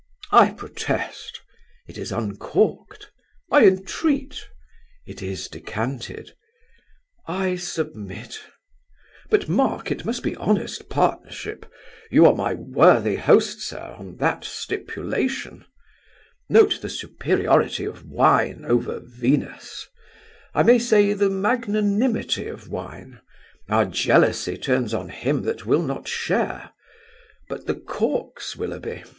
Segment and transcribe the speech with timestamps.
[0.31, 1.41] "I protest."
[1.87, 3.11] "It is uncorked."
[3.51, 4.47] "I entreat."
[5.05, 6.33] "It is decanted."
[7.27, 8.39] "I submit.
[9.29, 11.71] But, mark, it must be honest partnership.
[12.09, 15.65] You are my worthy host, sir, on that stipulation.
[16.49, 19.87] Note the superiority of wine over Venus!
[20.55, 23.21] I may say, the magnanimity of wine;
[23.69, 26.71] our jealousy turns on him that will not share!
[27.49, 29.03] But the corks, Willoughby.